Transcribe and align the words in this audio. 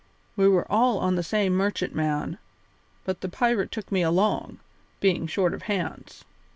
We 0.35 0.47
were 0.47 0.65
all 0.67 0.97
on 0.97 1.13
the 1.13 1.21
same 1.21 1.53
merchantman, 1.53 2.39
but 3.05 3.21
the 3.21 3.29
pirate 3.29 3.69
took 3.71 3.91
me 3.91 4.01
along, 4.01 4.57
being 4.99 5.27
short 5.27 5.53
of 5.53 5.61
hands. 5.69 6.25